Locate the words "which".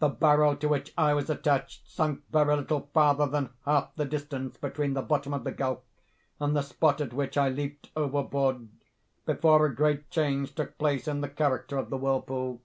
0.68-0.92, 7.12-7.38